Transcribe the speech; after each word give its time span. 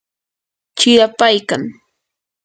chirapaykan. 0.77 1.63